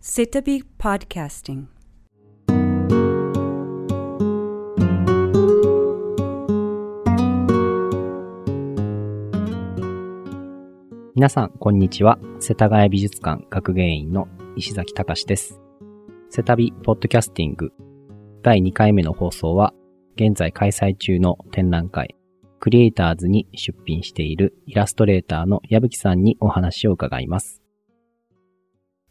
[0.00, 1.66] Sitabi Podcasting.
[11.16, 12.20] 皆さん、こんにちは。
[12.38, 15.60] 世田谷美術館学芸員の石崎隆です。
[16.30, 17.72] 世田美ポッドキャスティング
[18.44, 19.74] 第2回目の放送は、
[20.14, 22.14] 現在開催中の展覧会、
[22.60, 27.62] クリエイターズに出品しているイラストレーターの矢吹さんにお話を伺います。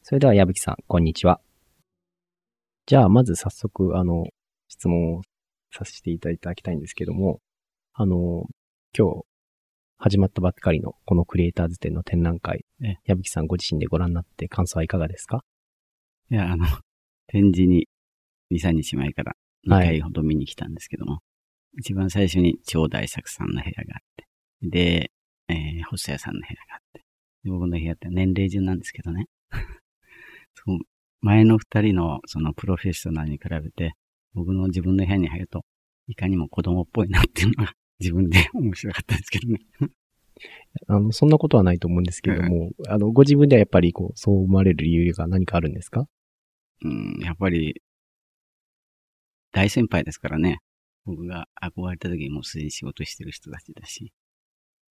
[0.09, 1.41] それでは矢吹さん、こんにちは。
[2.85, 4.23] じゃあ、まず早速、あの、
[4.69, 5.21] 質問を
[5.69, 7.41] させていただきたいんですけども、
[7.91, 8.45] あの、
[8.97, 9.25] 今日、
[9.97, 15.43] 始まったばっかりのこのクリエイターズ展の展覧会ええ、矢吹さんご自身でご覧になって感想はいかがですか？
[16.31, 16.65] いや、あの、
[17.27, 17.89] 展示に
[18.53, 19.33] 2、3日前から
[19.67, 21.19] 2はい回ほど見に来たんですけども、
[21.79, 24.25] 一番最初に超大作さんの部屋があって、
[24.61, 25.11] で、
[25.49, 27.03] えー、細谷さんの部屋があって、
[27.43, 29.25] で僕の部屋って年齢順なんですけどね。
[30.65, 30.79] そう
[31.21, 33.93] 前の2人のそのプロフェッショナルに比べて、
[34.33, 35.63] 僕の自分の部屋に入ると、
[36.07, 39.59] いかにも子供っぽいなっていうのが 自分で面白かったですけどね。
[40.87, 46.07] あの、そんなことはないと思うんですけども、あの、ご自分ではやっぱりこう、そう思われる理由が何かあるんですか？
[46.83, 47.81] うん、やっぱり、
[49.51, 50.59] 大先輩ですからね。
[51.05, 54.11] 僕が憧れた時にもうすでに仕事してる人たちだし、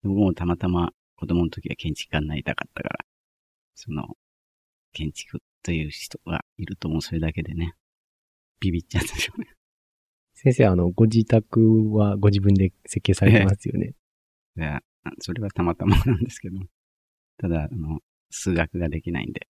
[0.03, 3.05] 僕もたまたま子供の時は建築家になりたかったから、
[3.75, 4.17] その、
[4.91, 7.73] 建築という人がいるともうそれだけでね、
[8.59, 9.47] ビビっちゃったでしょうね。
[10.33, 13.93] 先生、あの、ご自宅はご自分で設計されてますよね。
[14.57, 14.81] いや、
[15.19, 16.57] それはたまたまなんですけど、
[17.37, 19.47] ただ、あの、数学ができないんで、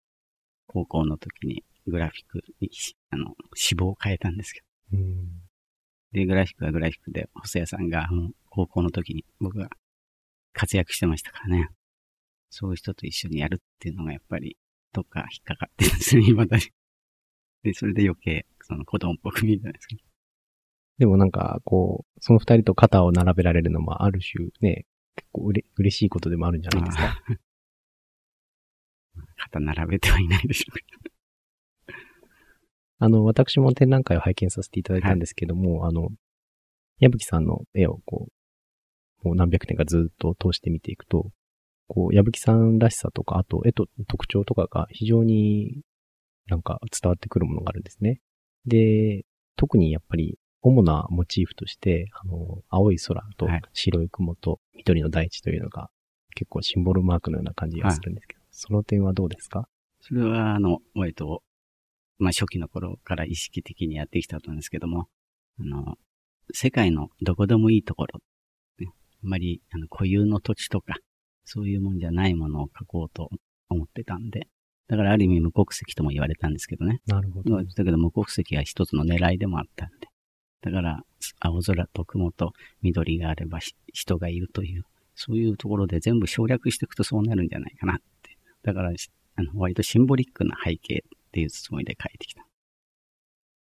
[0.68, 2.70] 高校の時にグラフィックに、
[3.12, 5.50] あの、志望を変えたんですけど、うん
[6.12, 9.70] で、グラフィックはグラフィックで、細谷さんが、もう高校の時に僕が
[10.54, 11.70] 活躍してましたからね。
[12.50, 14.58] そういう人と一緒にやるっていうのがやっぱり、
[14.94, 16.64] どっか引っかかってるんですよ、未だに。
[17.64, 19.96] で、それで余計、その子供っぽく見えるじゃないですか。
[20.98, 24.86] でもなんか、こう、その二人と肩を並べられるのもある種ね、
[25.16, 27.18] 結構うれ嬉しいことでもあるんじゃないですか？
[29.38, 30.84] 肩並べてはいないでしょうけ
[33.00, 36.10] あの、私も展覧会を拝見させていただいたんですけども、あの、
[37.00, 38.28] 矢吹さんの絵をこ
[39.24, 41.32] う、もう何百年かずっと通して見ていくと、
[41.90, 45.82] こう、矢吹さんらしさとか、あと絵と特徴とかが非常に
[46.48, 48.22] なんか伝わってくるものがあるんですね。
[48.66, 49.26] で、
[49.58, 53.62] 特にやっぱり主なモチーフとして、あの、青い空とはい。
[53.74, 55.90] 白い雲と緑の大地というのが
[56.36, 59.68] 結構シンボルマークのような感じがするんですけど、その点はどうですか？
[60.02, 61.44] それは、あの、割と、
[62.20, 65.08] まあ、初期の頃から意識的にやってきたことなんですけども、
[65.60, 65.98] あの、
[66.54, 68.20] 世界のどこでもいいところ、
[68.80, 68.88] ね、
[69.24, 70.96] あんまり、あの、固有の土地とか、
[71.52, 73.32] そういうもんじゃないものを描こうと
[73.70, 74.48] 思ってたんで、
[74.88, 77.02] だからある意味無国籍とも言われたんですけどね。
[77.08, 77.58] なるほど。
[77.58, 80.08] だけど無国籍は一つの狙いでもあったんで。
[80.62, 81.02] だから、
[81.40, 84.84] 青空と雲と緑があればし人がいるという、
[85.16, 88.38] そういうところで全部省略していくとそうなるんじゃないかなって。
[88.62, 92.46] だから、しあの割とシンボリックな背景っていうつもりで書いてきた。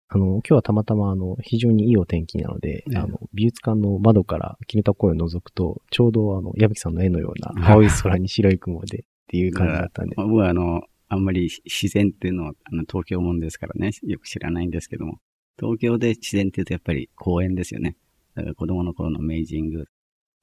[0.09, 2.97] あの、今日はたまたまあの、非常にいいお天気なので、ええ。
[2.97, 15.19] あの、美術館の窓から絹田公園を覗くと、ちょうどあの、矢吹さんの絵のような青い空に白い雲でっていう感じだったんで、ま あ僕はあの、あんまり自然っていうのはあの東京もんですからね、よく知らないんですけども、
[15.59, 17.97] 東京で自然っていうとやっぱり公園ですよね。
[18.35, 19.85] だから子供の頃の明治神宮、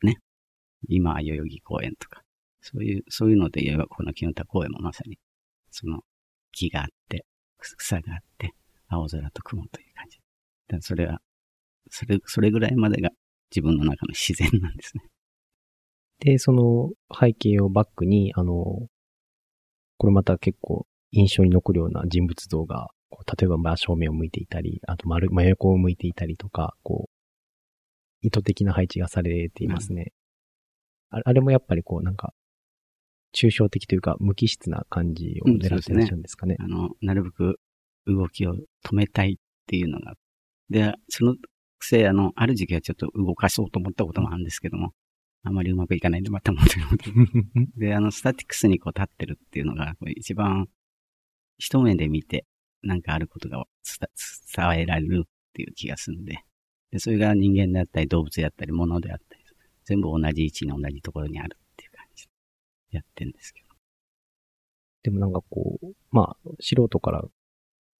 [0.03, 0.17] ね。
[0.89, 2.23] 今は代々木公園とか、
[2.61, 5.17] そういう、そういうので言えばこの絹田公園もまさに、
[5.69, 6.01] その
[6.51, 7.25] 木があって、
[7.57, 8.53] 草があって、
[8.93, 10.19] 青空と雲という感じ。
[10.67, 11.19] だそれは、
[11.89, 13.09] それ、それぐらいまでが
[13.51, 15.03] 自分の中の自然なんですね。
[16.19, 18.53] で、その背景をバックに、あの、
[19.97, 30.13] これまた結構印象に残るような人物像が、こう例えば真正面を向いていたり、あと丸、真横を向いていたりとか、こう、意図的な配置がされていますね。
[31.09, 32.33] ああれもやっぱりこう、なんか、
[33.35, 36.55] 抽象的というか、無機質な感じをうん狙ってらっしゃるんですかね。
[36.59, 37.59] あの、なるべく
[38.05, 39.35] 動きを止めたいっ
[39.67, 40.13] ていうのが。
[40.69, 41.35] で、その
[41.79, 44.93] くせ、あの、ある時期はちょっと動かそうと思ったこともあるんですけども、
[45.43, 47.69] あまりうまくいかないんで、また戻る。
[47.75, 50.69] で、あの、スタティックスにこう立ってるっていうのが、一番、
[51.57, 52.45] 一目で見て、
[52.81, 53.65] なんかあることが
[53.99, 54.09] 伝
[54.55, 56.39] 伝えられるっていう気がするんで。
[56.91, 59.43] で、それが人間であったり、動物であったり、物であったり、
[59.83, 62.29] 全部同じ位置に同じところにあるっていう感じで
[62.91, 63.75] やってるんですけど。
[65.03, 67.25] でもなんかこう、まあ、素人から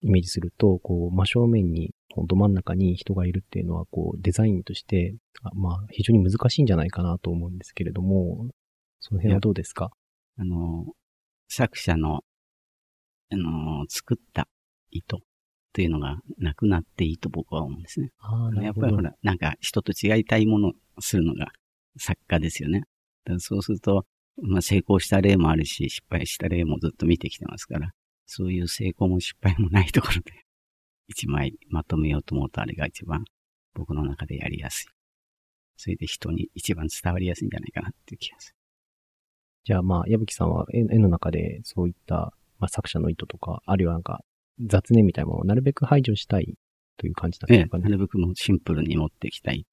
[0.04, 1.92] イメージすると、こう、真正面に、
[2.28, 8.48] ど真ん中に人がいるっていうのは、こう、デザインとして、あまあ、非常に難しいんじゃないかなと思うんですけれども、
[9.00, 9.90] その辺はどうですか？
[10.38, 10.86] あの、
[11.48, 12.22] 作者の
[13.32, 14.48] あの、作った
[14.92, 15.18] 意図
[15.74, 18.12] というのがなくなっていいと僕は思うんですね。
[18.20, 18.62] ああ、なるほど。
[18.62, 21.52] やっぱりほら、なんか人と違いたいものをするのが
[21.98, 22.84] 作家ですよね。
[23.40, 24.06] そうすると、
[24.42, 27.92] まあ成功した例もあるし、失敗した例もずっと見てきてますから、
[28.26, 30.34] そういう成功も失敗もないところで、
[31.08, 33.26] 一枚まとめようと思うとあれが一番
[33.74, 34.88] 僕の中でやりやすい。
[35.76, 38.56] それで人に一番伝わりやすいんじゃないかなっていう気がする。
[39.66, 44.24] じゃあまあ、矢吹さんは絵絵の中でそういった、まあ、作者の意図とか、あるいはなんか
[44.60, 46.56] 雑念みたいなものをなるべく排除したい
[46.98, 47.84] という感じなんええですか、ね。
[47.86, 49.66] なるべくもうシンプルに持っていきたい。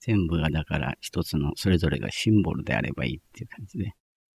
[0.00, 3.92] 全部がだから一つのそれぞれがシンボルであればいいっていう感じで。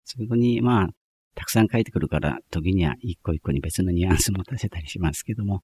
[0.06, 0.90] そこにまあ、
[1.38, 5.62] たくさん書いてくるから、時には一個一個に別のニュアンスも出せたりしますけども、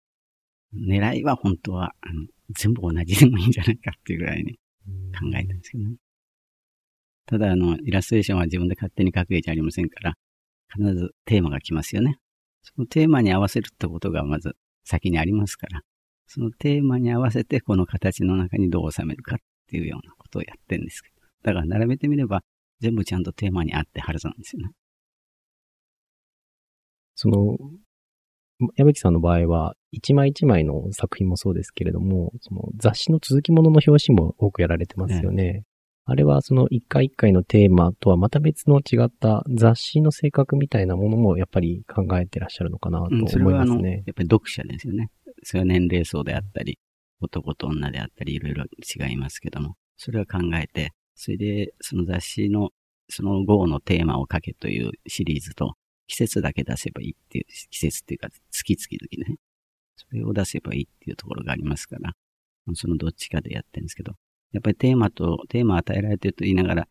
[0.72, 4.54] 狙いは本当は、あの、全部同じでもいいんじゃないかっていうぐらいに
[5.20, 5.96] 考えてるんですけどね。
[7.26, 10.14] ただ、あの、イラストレーションは自分で勝手に描く絵じゃありませんから、
[10.72, 12.18] 必ずテーマが来ますよね。
[12.62, 15.82] そのテーマに合わせるってことがまず先にありますから、
[16.28, 19.38] そのテーマに合わせてこの形の中にどう収めるかっ
[19.70, 21.16] ていうようなことをやってるんですけど。
[21.44, 22.42] だから並べてみれば
[22.80, 24.72] 全部ちゃんとテーマに合ってはずなんですよね。
[27.16, 27.58] その、
[28.76, 35.64] 矢吹さんの場合は、一枚一枚の作品もそうですけれども、その雑誌の続きものの表紙も多くやられてますよね。
[36.06, 44.14] あれはその一回一回のテーマとはまた別の違った雑誌の性格みたいなものもやっぱり考えてらっしゃるのかなとうん、それ思いはあの、やますねっ。
[44.14, 45.10] ぱり読者ですよね。
[45.44, 46.78] それは年齢層であったり、
[47.22, 52.72] 男と女であったり、いろいろ違いますけども、それは考えて、それで、その雑誌の、
[53.10, 55.76] その号のテーマを書けというシリーズと、
[56.08, 59.38] 季節だけ出せばいいっていう、季節っていうか、月々ね。
[59.96, 62.14] それを出せばいいっていうところがありますから、
[62.74, 64.14] そのどっちかでやってるんですけど、
[64.52, 66.88] やっぱりテーマと、テーマ与えられてると言いながら、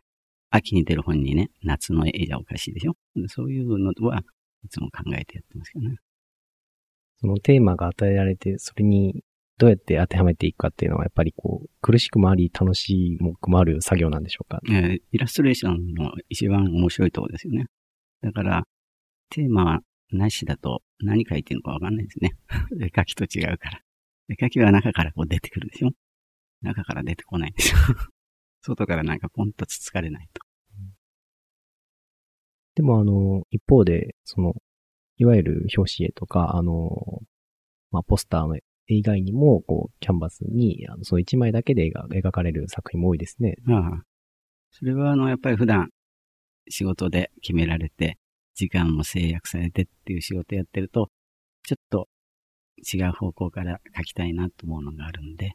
[0.51, 2.95] 秋に出る本にね、夏の絵じゃおかしいでしょ
[3.29, 4.23] そういうのは
[4.65, 5.97] いつも考えてやってますけどね。
[7.21, 9.23] そのテーマが与えられて、それに
[9.59, 14.61] どうやって当てはめていくかっていうのはやっぱりこう、苦しくもあり、楽しくもある作業なんでしょうか？
[14.69, 17.67] えーイラストレーションの一番面白いところですよね。
[18.23, 18.65] だから、
[19.33, 19.81] テーマ
[20.11, 22.33] なしだと何書いてるのかわかんないですね。
[22.81, 23.81] 絵描きと違うから。
[24.29, 25.91] 絵描きは中からこう出てくるでしょ？
[26.61, 27.79] 中から出てこないんですよ。
[28.61, 30.43] 外からなんかポンとつつかれないと。
[32.75, 34.55] でもあの、一方で、その、
[35.17, 37.23] いわゆる表紙絵とか、あの、
[37.91, 43.57] まあ、ポスターの絵以外にも、こう、キャンバスに、あのその一枚だけで描描かれる作品も多いですね。
[43.69, 44.03] ああ。
[44.71, 45.91] それはあの、やっぱり普段
[46.69, 48.19] 仕事で決められて、
[48.55, 51.09] 時間も制約されてっていう仕事やってると、
[51.65, 52.09] ちょっと
[52.93, 55.53] 違う方向から書きたいなと思うのがあるんで、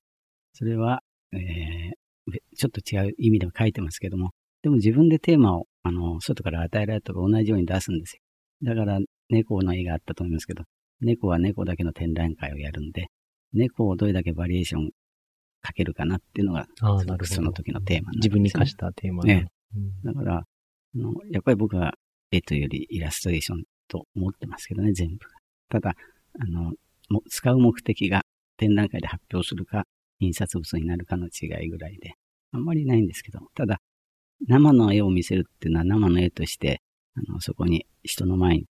[0.53, 1.01] それは、
[1.33, 4.31] えー、べちょっと違う意味でも書いてますけども、
[4.63, 8.21] でも自分でテーマを、あの、外から与えられたと同じように出すんですよ。
[8.63, 10.63] だから、猫の絵があったと思いますけど、
[11.01, 13.07] 猫は猫だけの展覧会をやるんで、
[13.53, 14.91] 猫をどれだけバリエーション
[15.61, 16.65] かけるかなっていうのが。
[17.35, 20.43] その時のテーマなんですよ自分に課したテーマねうんだから、あ
[20.95, 21.93] の、やっぱり僕は
[22.31, 25.19] 絵というよりイラストレーションと思ってますけどね、全部。
[25.69, 25.95] ただ、
[26.39, 26.73] あの、
[27.09, 28.21] も使う目的が
[28.57, 29.85] 展覧会で発表するか、
[30.19, 32.13] 印刷物になるかの違いぐらいで、
[32.51, 33.79] あんまりないんですけど、ただ、
[34.47, 36.81] 生の絵を見せるっていうのは生の絵として、
[37.15, 38.65] あの、そこに人の前に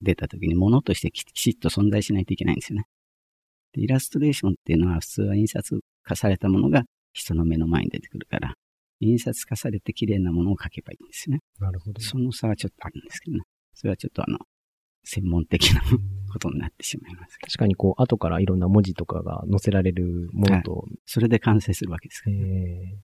[0.00, 2.84] 出た時に物としてきちっと存在しないといけないんですよね。
[3.72, 8.54] でイラストレーションっていうのは普通は印刷化されたものが人の目の前に出てくるから、
[9.00, 11.40] 印刷化されて綺麗なものを描けばいいんですね。
[11.58, 12.00] なるほど。
[12.00, 13.44] その差はちょっとあるんですけどね。
[13.74, 14.38] それはちょっとあの、
[15.04, 15.80] 専門的な
[16.32, 17.38] ことになってしまいます。
[17.38, 22.42] 確かにこう、後からいろんな文字とかが載せられるものと、それで完成するわけですから、ね。
[22.42, 22.98] えー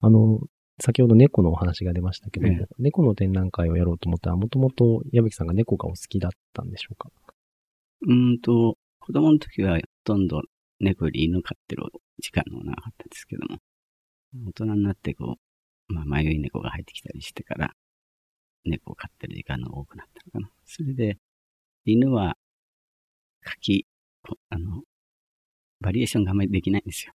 [0.00, 0.38] あの、
[0.82, 7.08] 先ほど猫のお話が出ましたけども、ええ猫の展覧会をやろうと思ったら、もともと矢吹さんが猫がお好きだったんでしょうか？
[8.02, 10.42] うーんと、子供の時はほとんど
[10.84, 11.82] 猫より犬飼ってる
[12.20, 13.58] 時間の方が長かったですけども、
[14.48, 15.38] 大人になってこ
[15.88, 17.72] う、まあ迷い猫が入ってきたりしてから、
[18.64, 20.50] 猫を飼ってる時間が多くなったのかな。
[20.64, 21.18] それで、
[21.84, 22.36] 犬は、
[23.46, 23.86] 描き、
[24.22, 24.82] こあの、
[25.80, 27.12] バリエーションがあんまりできないんですよ。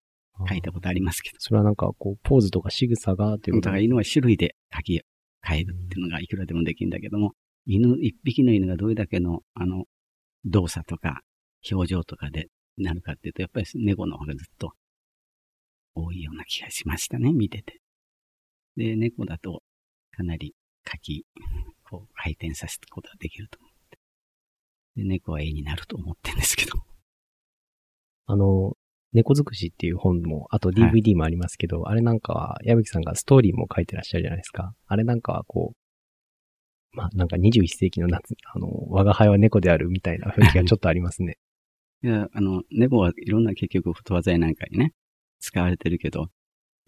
[0.48, 1.36] 描いたことありますけど。
[1.38, 3.66] それはなんか、こう、ポーズとか仕草がということ？
[3.66, 5.02] だから犬は種類で描き、
[5.42, 7.32] 変えるっていうのがいくらでもできるんだけども、
[7.64, 9.84] 犬、一匹の犬がどれだけの、あの、
[10.44, 11.20] 動作とか、
[11.70, 14.72] 表情とかでなるかっていうと、やっぱり猫の方がずっと
[15.94, 17.80] 多いような気がしましたね、見てて。
[18.76, 19.62] で、猫だと
[20.10, 20.54] かなり
[20.86, 21.26] 書き、
[21.88, 23.98] こう回転させることができると思って。
[24.96, 26.78] で、猫は絵になると思ってるんですけど。
[28.26, 28.76] あの、
[29.12, 34.74] 猫尽くしっていう本も、あと DVD もありますけど、あれなんかは、矢吹さんがストーリーも書いてらっしゃるじゃないですか。
[34.86, 41.38] あれなんかはこう、まあなんか21世紀の夏、あの、我が輩は猫であるみたいな雰囲気がちょっとありますね。
[42.06, 44.92] いや、あの、猫はいろんな結局、フォトワ材なんかにね、
[45.40, 46.28] 使われてるけど、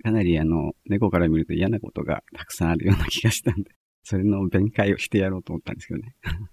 [0.05, 3.73] かなりあの、猫から見ると嫌なことがたくさんあるような気がしたんで、
[4.05, 6.15] それの弁解をしてやろうと思ったんですけどね。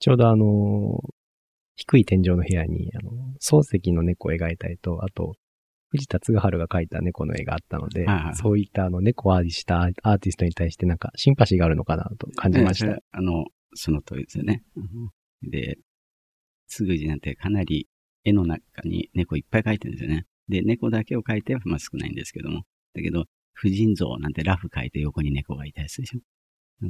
[0.00, 1.00] ちょうどあの、
[1.76, 5.36] 低い天井の部屋に、あの、漱石の猫を描いたりと、あと、
[5.90, 12.90] 藤田嗣治が描いた猫の絵があったので、はいはいそういったあの猫をアーティしたアーティストに対してなんかシンパシーがあるのかなと感じました。
[12.90, 14.64] ええあの、その通りですよね。
[14.76, 15.10] うん
[15.42, 15.78] で、
[16.68, 17.88] つぐじなんてかなり
[18.24, 20.26] 絵の中に猫いっぱい描いてるんですよね。
[20.48, 22.62] で、猫だけを描いてはまあ少ないんですけども。
[22.94, 26.20] だけど、婦人像なんてラフ描いて横に猫がいたりするでしょ。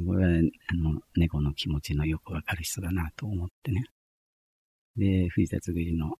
[0.05, 0.31] これは、
[0.67, 3.85] あの、猫の気持ちのよくわかる人だなと思ってね。
[4.95, 6.15] で、藤田嗣治の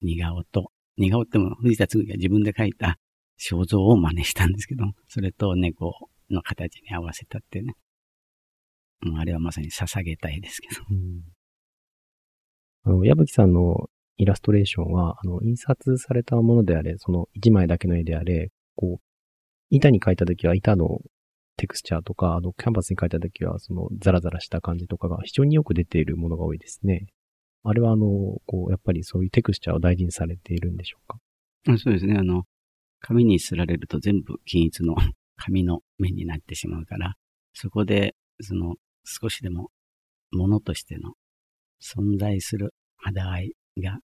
[0.00, 2.98] 似顔と、似顔っても藤田嗣治が自分で描いた
[3.38, 7.74] 肖像を真似したんですけど、それと猫の形に合わせたってね。
[9.02, 10.82] もうあれはまさに捧げたいですけど。
[12.84, 19.02] あの、矢吹さんのイラストレーションは、あの、印刷されたものであれ、その一枚だけの絵であれ、こう、
[19.70, 21.00] 板に描いたときは板の
[21.56, 27.06] テクスチャーとか、あの、キャンバスに描いたときは、その、ザラザラした感じとかが非常によく出ているものが多いですね。
[27.62, 28.06] あれは、あの、
[28.46, 31.78] こう、やっぱりそういうテクスチャーを大事にされているんでしょうか？
[31.78, 32.16] そうですね。
[32.18, 32.42] あの、
[33.00, 34.94] 紙にすられると全部均一の
[35.36, 37.14] 紙の面になってしまうから、
[37.52, 38.74] そこで、その、
[39.04, 39.70] 少しでも、
[40.32, 41.14] ものとしての
[41.82, 43.98] 存在する肌合いが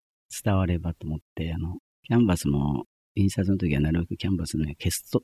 [0.44, 5.24] 伝わればと思って、あの、キャンバスも、印刷の時はなるべくキャンバスの上を消すと、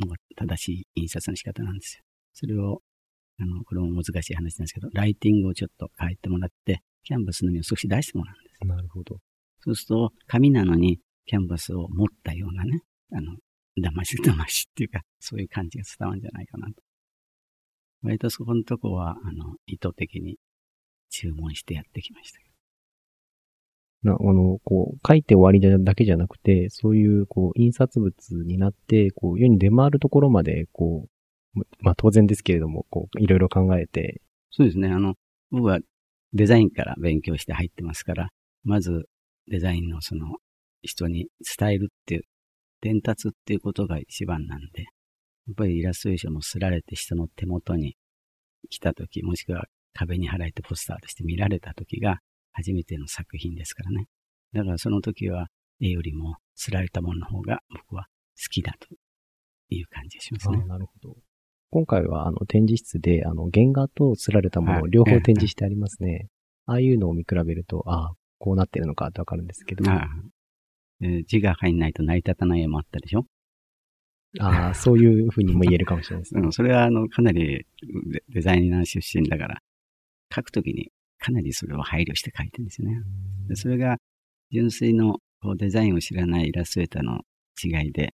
[0.00, 2.04] のが正しい印刷の仕方なんですよ。
[2.32, 2.80] それを、
[3.38, 8.66] あの、これも難しい話なんですけど、ライティングをちょっと変えてもらって、キャンバスの上を少し出してもらうんです。
[8.66, 9.16] なるほど。
[9.60, 12.80] そうすると、紙なのにキャンバスを持ったようなね、
[13.12, 13.36] あの、
[13.78, 16.74] 騙し騙しっていうか、そういう感じが伝わるんじゃないかなと。
[18.02, 20.36] 割とそこのとこは、あの、意図的に
[21.12, 22.44] 注文してやってきましたけ
[24.02, 28.14] な、あの、こう、書いて終わりだけじゃなくて、そういう、こう、印刷物
[28.44, 31.06] になって、こう、世に出回るところまで、こ
[31.54, 34.56] う、ままあ当然ですけれども、こう、いろいろ考えて、ど。
[34.56, 34.88] そうですね。
[34.88, 35.14] あの、
[35.50, 35.78] 僕は
[36.32, 38.28] デザインから勉強して入ってますから、
[38.64, 39.08] まず
[39.48, 40.36] デザインのその
[40.82, 41.28] 人に
[41.58, 42.22] 伝えるっていう、
[42.80, 47.96] 伝達っていうことが一番なんで、やっぱりイラストレーションもすられて人の手元に
[48.70, 52.18] 来たとき、もしくは壁に貼られてポスターとして見られたときが
[52.52, 54.06] 初めての作品ですからね。
[54.52, 55.48] だからその時は
[55.80, 58.06] 絵よりもすられたものの方が僕は
[58.36, 58.88] 好きだと
[59.70, 60.66] いう感じがしますねあ。
[60.66, 61.16] なるほど。
[61.70, 66.28] 今回は、あの、展示室で、あの、原画と刷られたものをはい両方展示してありますね。
[66.66, 70.08] ああいうのを見比べると、ああ、こうなってるのかってわかるんですけど、ああ
[71.00, 73.24] えー字が入んないと成り立たない絵もあったでしょ？
[74.38, 76.42] ああ、そういうふうにも言えるかもしれないですね。
[76.44, 77.66] うん、それはあの、かなり
[78.10, 79.62] デデザイナー出身だから、
[80.34, 82.96] 書くときにかなりそれを配慮して書いてるんですよね。
[83.48, 83.98] でそれが
[84.50, 85.16] 純粋の
[85.56, 87.20] デザインを知らないイラストレーターの
[87.62, 88.14] 違いで、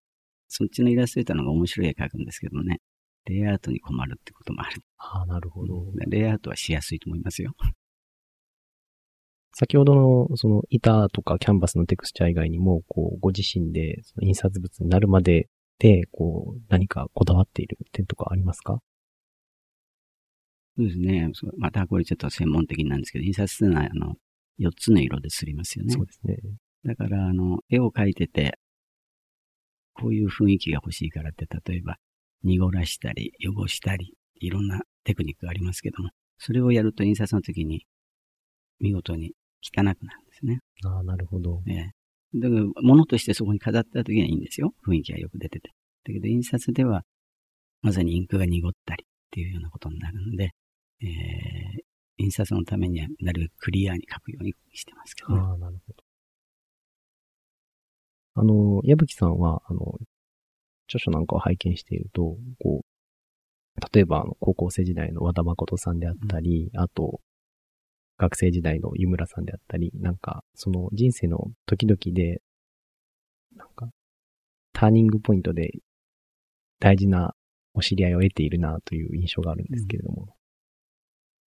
[0.49, 2.80] そっちのイラストレーターの方が面白い絵描くんですけどもね、
[3.25, 4.80] レイアウトに困るってこともある。
[4.99, 5.85] ああ、なるほど。
[6.06, 7.52] レイアウトはしやすいと思いますよ。
[9.52, 18.80] 先ほどの、その、板とかキャンバスのテクスチャー以外にも、こう、ご自身で、印刷物になるまでで、こう、何かこだわっている点とかありますか？
[20.76, 21.30] そうですね。
[21.56, 24.14] またこれちょっと専門的なんですけど、印刷するのはあの、
[24.59, 25.95] 4つの色で刷りますよね。
[25.95, 26.37] そうですね。
[26.85, 28.59] だから、あの、絵を描いてて、
[29.95, 31.97] こういう雰囲気が欲しいからって、例えば、
[32.45, 37.87] 濁らしたり、汚したり、いろんなテクニックがありますけども、それをやると印刷の時に、
[38.78, 40.02] 見事に汚くなるんで
[40.38, 40.61] すね。
[40.85, 41.62] ああ、なるほど。
[41.66, 41.90] ええ。
[42.35, 44.75] だから、物としてそこに飾った時にはいいんですよ。
[44.87, 45.73] 雰囲気がよく出てて。
[46.04, 47.04] だけど、印刷では、
[47.80, 50.52] まさにインクが濁ったりっていうようなことになるので、
[51.00, 51.86] ええ
[52.18, 55.40] 印刷のためにはなるべくクリアに書くようにしてますけどね。
[55.40, 56.04] ああ、なるほど。
[58.34, 59.98] あの、矢吹さんは、あの、
[60.88, 67.20] 著書なんかを拝見していると、こう、例えば、高校生時代の和田誠さんであったり、あと、
[68.18, 72.40] 学生時代の湯村さんであったり、なんか、その人生の時々で、
[73.54, 73.88] なんか、
[74.72, 75.70] ターニングポイントで
[76.78, 77.34] 大事な
[77.74, 80.36] お知り合いを得ているなという印象があるんですけれども。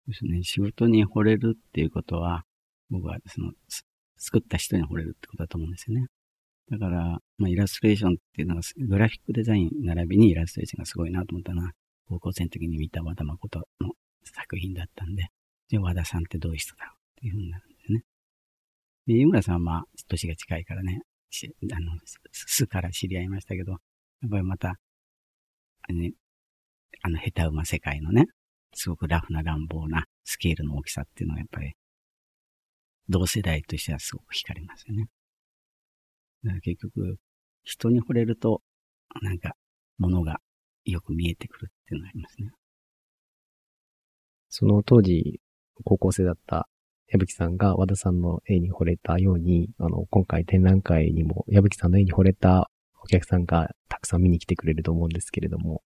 [0.10, 0.44] ですね。
[0.44, 2.44] 仕事に惚れるっていうことは、
[2.90, 3.52] 僕はその、
[4.18, 6.08] 作った人に惚れるってことだと思うんですよね。
[6.70, 11.72] だから、まあ、イラストレーションっていうのが、グラフィックデザイン並びにイラストレーションがすごいなと思ったのは、
[12.08, 13.92] 高校生の時に見た和田誠の
[14.24, 15.28] 作品だったんで、
[15.68, 18.04] じゃあ和田さんってどういう人だろうっていうふうになるんですね。
[19.08, 21.02] で、井村さんはまあ、年が近いからね、
[21.74, 21.92] あの、
[22.32, 23.78] すすから知り合いましたけど、や
[24.28, 24.80] っぱりまた、
[25.90, 26.14] ね、
[27.02, 28.26] あの、下手馬世界のね、
[28.74, 31.74] すごくラフな乱暴なスケールの大きさっていうのはやっぱり、
[33.08, 35.08] 同世代としてはすごく惹かれますよね。
[36.44, 37.18] だから結局、
[37.64, 38.62] 人に惚れると、
[39.22, 39.56] なんか、
[39.98, 40.40] ものが
[40.86, 42.52] よく見えてくるっていうのがありますね。
[44.50, 45.42] その当時、
[45.84, 46.68] 高校生だった
[47.08, 52.70] 矢吹さんが和田さんの絵に惚れたように、あの、今回展覧会にも矢吹さんの絵に惚れた
[53.02, 55.82] お客さんがたくさん見に来てくれると思うんですけれども、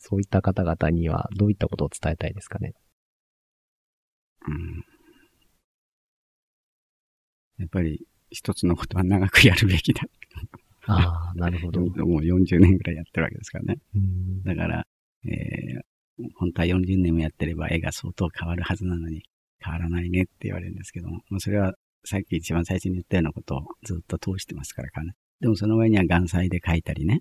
[0.00, 2.72] そういった方々にはどういったことを伝えたいですかね？
[4.48, 4.84] うん。
[7.58, 10.02] やっぱり一つのことは長くやるべきだ。
[10.86, 11.80] ああ、なるほど。
[11.80, 11.90] もう
[12.22, 13.78] 40年ぐらいやってるわけですからね。
[14.44, 14.86] だから、
[15.24, 19.22] えー、本当は40年もやってれば絵が相当変わるはずなのに
[19.62, 21.74] 変わらないねって言われるんですけども、まあ、それは
[22.06, 25.12] さっき一番最初に言ったようなことをずっと通してますからかね。
[25.40, 27.20] でもその上には眼彩で描いたりね。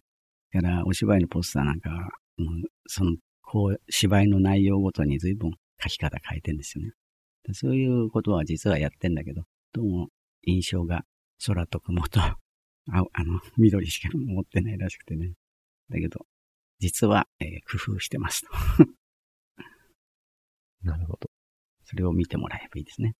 [0.53, 1.89] だからお芝居のポスターなんか
[2.87, 5.51] そのこう芝居の内容ごとに随分
[5.83, 6.91] 描き方変えてんですよね。
[7.53, 9.43] そういうことは実はやってんだけど、
[9.73, 10.07] どうも
[10.43, 11.03] 印象が
[11.45, 12.35] 空と雲と あ
[12.87, 15.33] あの、緑しか持ってないらしくてね。
[15.89, 16.25] だけど、
[16.79, 18.49] 実は、えー、工夫してますと。
[20.83, 21.29] なるほど。
[21.83, 23.15] それを見てもらえばいいですね。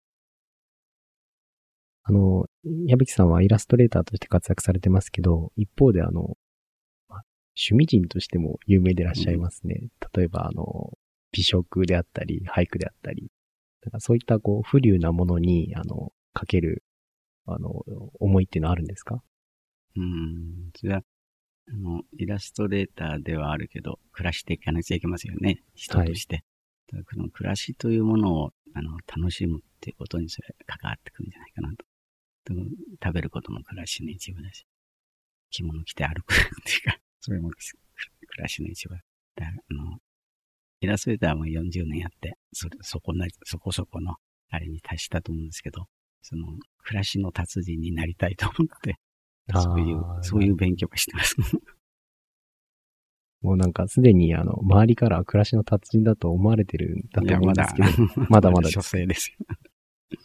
[2.03, 2.45] あの、
[2.87, 6.37] 矢吹さんはイラストレーターとして活躍されてますけど、一方であの、
[7.59, 9.79] 趣味人としても有名でいらっしゃいますね。
[9.81, 10.97] うん、例えば、あの、
[11.31, 13.29] 美食であったり、俳句であったり、
[13.81, 16.83] だかそういったこう、不流なものに、あの、かける、
[17.45, 17.83] あの、
[18.19, 19.21] 思いっていうのはあるんですか？
[19.95, 20.71] うん。
[20.75, 21.01] それは、
[21.71, 25.63] あの、イラストレーターではあるけど、暮らしていかなきゃいけませんよね。
[25.75, 26.43] 人として。
[26.91, 31.85] はい、この暮らしというものを、あの、楽しむっていうことにそれ関わってくるんじゃないかなと。
[33.03, 34.65] 食べることも暮らしの一部だし、
[35.51, 37.57] 着物着て歩くっていうか、それも暮
[38.37, 39.01] らしの一部だ。
[39.35, 39.97] だあの、
[40.81, 44.15] イラストレーターも40年やって、それ、そこな、そこそこの、
[44.49, 45.85] あれに達したと思うんですけど、
[46.21, 46.47] その、
[46.83, 48.95] 暮らしの達人になりたいと思って、
[49.53, 51.35] そういう、そういう勉強をしてます。
[53.41, 57.87] もうなんかすでにあの、周りから暮らしの達人だと思われてるんだと思うんですけど、
[58.29, 58.73] まだ まだです。
[58.73, 59.37] 女性ですよ。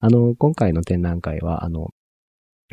[0.00, 1.90] あの、今回の展覧会は、あの、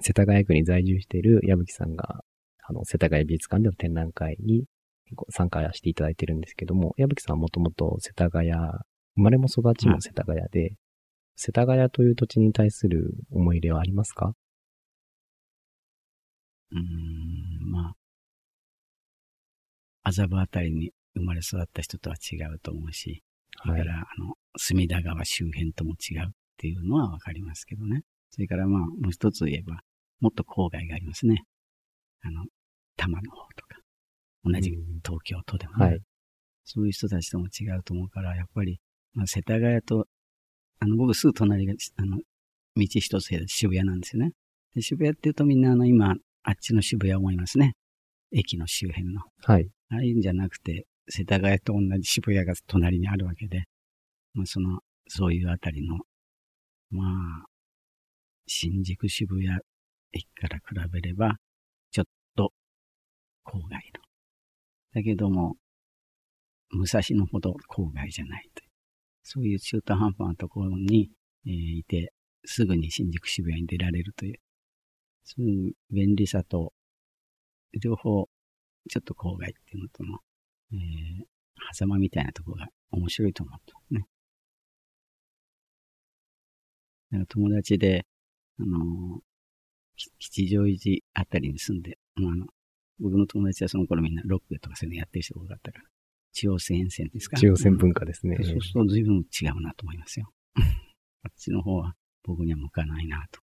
[0.01, 2.23] 世田谷区に在住している矢吹さんが、
[2.65, 4.65] あの、世田谷美術館での展覧会に
[5.29, 8.85] 参加していただいてるんですけども、矢吹さんはもともと世田谷、生
[9.15, 10.75] まれも育ちも世田谷で、
[11.35, 14.33] 世田谷という土地に対する思い入れはありますか？
[16.71, 17.95] うーん、ま
[20.03, 23.23] あ、麻布あたりに生まれ育った人とは違うと思うし、
[23.63, 28.03] それから、あの、隅田川周辺とも違うっていうのはわかりますけどね。
[28.29, 29.81] それからまあ、もう一つ言えば、
[30.19, 31.43] もっと郊外がありますね。
[32.21, 32.43] あの、
[32.97, 33.77] 多摩の方とか、
[34.43, 34.71] 同じ
[35.03, 35.99] 東京都でもね、はい、
[36.65, 38.79] そういう人たちとも違うと思うから、やっぱり、
[39.13, 40.05] まあ、世田谷と、
[40.79, 42.17] あの、僕すぐ隣が、あの、
[42.75, 44.31] 道一つで渋谷なんですよね。
[44.75, 47.73] で渋谷って言うとみんなあの、今、あっちの渋谷思いますね。
[48.31, 49.21] 駅の周辺の。
[49.43, 49.67] はい。
[49.89, 53.63] ああいうんじゃなくて、世田谷と同じ渋谷が隣にあるわけで、
[54.33, 55.97] まあ、その、そういうあたりの、
[56.91, 57.03] ま
[57.43, 57.45] あ、
[58.45, 59.59] 新宿渋谷
[60.11, 61.37] 駅から比べれば、
[61.91, 62.53] ちょっと
[63.45, 63.79] 郊外の。
[64.93, 65.55] だけども、
[66.71, 68.69] 武蔵野ほど郊外じゃないという。
[69.23, 71.11] そういう中途半端なところに、
[71.45, 72.13] えー、いて、
[72.45, 74.35] すぐに新宿渋谷に出られるという、
[75.23, 76.73] そういう便利さと、
[77.81, 78.27] 両方、
[78.89, 80.19] ちょっと郊外っていうのとの、
[80.73, 84.05] えー、狭間みたいなところが面白いと思ったね。
[87.11, 88.05] だか友達で、
[88.59, 89.21] あのー、
[90.19, 92.45] 吉祥寺あたりに住んで、まあ、あの、
[92.99, 95.85] 僕の友達はその頃みんなロックとかそういうのやってる人が多かったから、
[96.33, 98.35] 中央線線ですか中央線文化ですね。
[98.37, 100.31] そうすると随分違うなと思いますよ。
[101.23, 103.41] あっちの方は僕には向かないなと。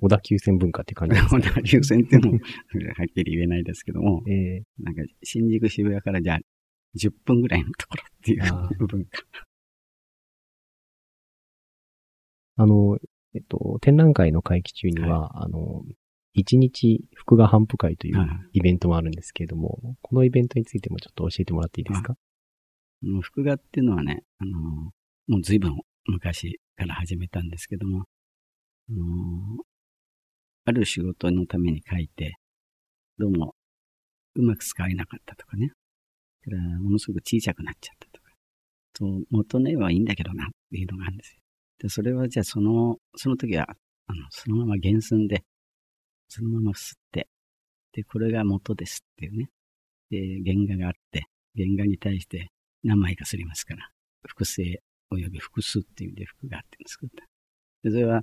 [0.00, 2.40] 小田急線文化って感じですか、ね、小田急線ってもはっ
[3.14, 6.40] きり言えないですけども、 えー、なんか新宿渋谷からじゃあ
[6.96, 9.22] 10分ぐらいのところっていう文化。
[12.56, 12.98] あの、
[13.34, 15.82] えっと、展覧会の会期中には、はい、あの、
[16.32, 18.16] 一日福画反布会という
[18.52, 22.16] イベントもあるんですけれども、はい、このイベントについてもちょっと教えてもらっていいですか？
[23.22, 24.58] 福画っていうのはね、あの、
[25.28, 28.04] もう随分昔から始めたんですけども、
[28.88, 29.62] あの
[30.66, 32.36] ある仕事のために書いて、
[33.18, 33.54] どうも
[34.34, 35.68] うまく使えなかったとかね。
[36.42, 38.30] からものすごく小さくなっちゃったとか。
[38.92, 41.40] と元の絵はいいんだけどなっていうのがあるんですよ。
[41.78, 43.66] で、それはじゃあその、その時は、
[44.06, 45.44] あの、そのまま原寸で、
[46.28, 47.28] そのまま吸って、
[47.92, 49.50] で、これが元ですっていうね。
[50.10, 52.50] で、原画があって、原画に対して、
[52.82, 53.88] 何枚かすりますから、
[54.26, 54.82] 複製
[55.12, 57.24] 及び複数っていう意味で服があって作った。
[57.82, 58.22] で、それは、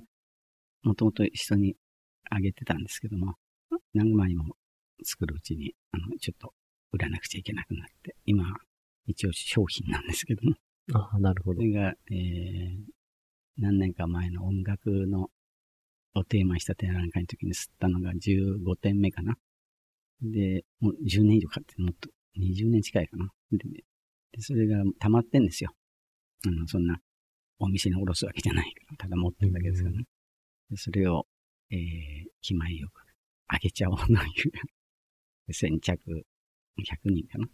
[0.82, 1.76] もともと人に
[2.30, 3.34] あげてたんですけども、
[3.94, 4.56] 何枚も
[5.04, 6.52] 作るうちに、あの、ちょっと
[6.92, 8.44] 売らなくちゃいけなくなって、今、
[9.06, 10.56] 一応商品なんですけども、
[10.94, 11.60] ああ、なるほど。
[11.60, 12.76] それが、えー、
[13.58, 15.28] 何年か前の音楽の
[16.14, 19.34] をテーマにした展覧会の時に吸ったのが15点目かな。
[20.20, 23.28] で、もう10年以上かって、もっと20年近いかな。
[23.50, 23.58] で、
[24.32, 25.70] でそれが溜まってんですよ。
[26.46, 26.98] あの、そんな、
[27.58, 30.04] お店におろすわけじゃないから、ただ持ってるだけですからね。
[30.70, 31.26] でそれを、
[31.70, 31.78] えー、
[32.40, 33.02] 気前よく、
[33.48, 34.16] あげちゃおうという。
[35.52, 36.26] 先着
[36.78, 37.48] 100人かな。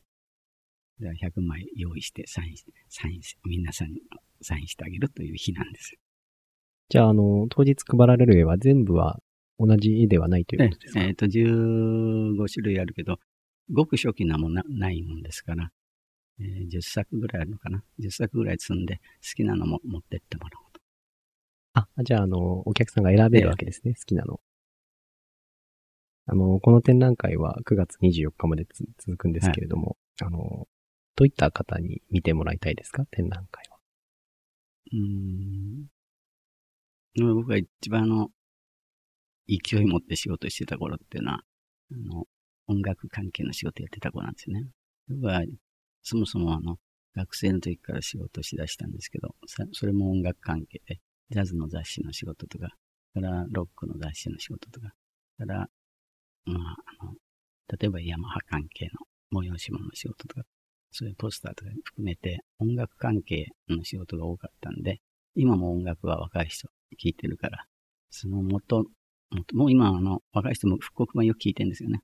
[1.01, 4.01] で100枚用意してサインして、サインして、皆さんに
[4.43, 5.95] サインしてあげるという日なんです。
[6.89, 9.21] じゃあ、あの、当日配られる絵は全部は
[9.59, 11.01] 同じ絵ではないということですか？
[11.03, 13.19] えっ、と、15種類あるけど、
[13.71, 15.71] ごく初期なもんなないもんですから、
[16.41, 19.01] えー10作ぐらいあるのかな？10作ぐらい積んで、好
[19.37, 20.81] きなのも持ってってもらおうと。
[21.75, 24.41] あ、じゃあ、あの、お客さんが選べるわけですね、好きなの。
[26.27, 30.67] あの、この展覧会は9月24日までつ続くんですけれども、あの、
[31.18, 33.04] どういった方に見てもらいたいですか？
[33.11, 33.78] 展覧会は。
[34.92, 35.87] うん。
[37.16, 38.28] でも僕が一番あの、
[39.48, 41.40] 勢い持って仕事してた頃っていうのは、
[41.92, 42.24] あの、
[42.68, 44.68] 音楽関係の仕事やってた頃なんですよね。
[45.09, 45.42] 僕は、
[46.04, 46.76] そもそもあの、
[47.16, 49.35] 学生の時から仕事しだしたんですけど、
[49.72, 51.00] それも音楽関係で、
[51.31, 52.68] ジャズの雑誌の仕事とか、
[53.14, 54.92] からロックの雑誌の仕事とか、
[55.38, 55.68] から、
[56.44, 57.14] まあ、あの、
[57.76, 58.88] 例えばヤマハ関係
[59.33, 60.42] の催し物の仕事とか、
[60.90, 65.01] そういうポスターとか含めて音楽関係の仕事が多かったんで、
[65.35, 66.72] 今も音楽は若い人聴
[67.03, 67.64] いてるから、
[68.11, 68.85] その元、
[69.31, 72.01] 元もう今あの若い人も復刻版よく聴いてるんですよね。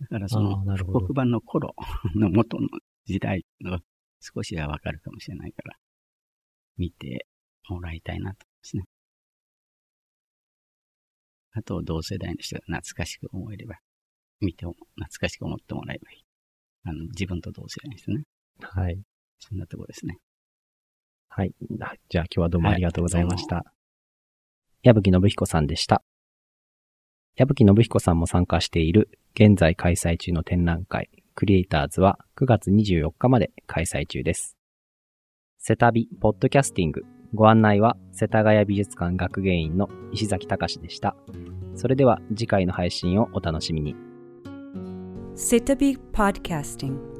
[0.00, 1.74] だからそあの復刻版の頃
[2.16, 2.68] の元の
[3.04, 3.78] 時代の
[4.20, 5.76] 少しはわかるかもしれないから、
[6.76, 7.26] 見て
[7.68, 8.84] もらいたいなと思いますね。
[11.52, 13.78] あと同世代の人が懐かしく思えれば、
[14.40, 16.24] 見ても懐かしく思ってもらえばいい。
[16.84, 18.24] あの、自分と同世代の人ね。
[18.60, 19.00] はい。
[19.38, 20.18] そんなとこですね。
[21.28, 21.52] はい。
[21.80, 23.64] あじゃあ今日はどうもありがとうございました。
[24.82, 26.02] 矢吹信彦さんでした。
[27.36, 34.56] 矢吹信彦さんも参加している現在開催中の展覧会、クリエイターズは9月24日まで開催中です。
[35.58, 37.02] セタビポッドキャスティング
[37.34, 41.16] ご案内は世田谷美術館学芸員の石崎隆でした。
[41.74, 44.13] それでは次回の配信をお楽しみに。
[45.36, 47.13] Setabi Podcasting.